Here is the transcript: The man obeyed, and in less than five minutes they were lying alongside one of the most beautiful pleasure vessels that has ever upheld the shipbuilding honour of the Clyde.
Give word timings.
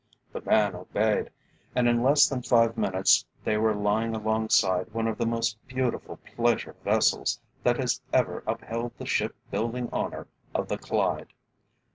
The 0.33 0.41
man 0.41 0.73
obeyed, 0.75 1.29
and 1.75 1.87
in 1.87 2.01
less 2.01 2.27
than 2.27 2.41
five 2.41 2.75
minutes 2.75 3.23
they 3.43 3.55
were 3.57 3.75
lying 3.75 4.15
alongside 4.15 4.91
one 4.93 5.05
of 5.07 5.19
the 5.19 5.27
most 5.27 5.59
beautiful 5.67 6.17
pleasure 6.35 6.73
vessels 6.83 7.39
that 7.61 7.77
has 7.77 8.01
ever 8.11 8.41
upheld 8.47 8.93
the 8.97 9.05
shipbuilding 9.05 9.91
honour 9.93 10.25
of 10.55 10.69
the 10.69 10.79
Clyde. 10.79 11.33